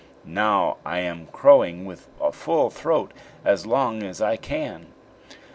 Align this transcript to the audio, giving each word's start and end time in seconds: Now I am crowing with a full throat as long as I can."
Now 0.25 0.77
I 0.83 0.97
am 1.01 1.27
crowing 1.27 1.85
with 1.85 2.07
a 2.19 2.31
full 2.31 2.71
throat 2.71 3.13
as 3.45 3.67
long 3.67 4.01
as 4.01 4.19
I 4.19 4.35
can." 4.35 4.87